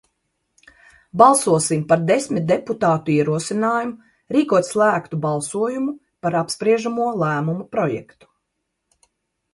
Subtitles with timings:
[1.21, 8.31] Balsosim par desmit deputātu ierosinājumu rīkot slēgtu balsojumu par apspriežamo lēmuma projektu!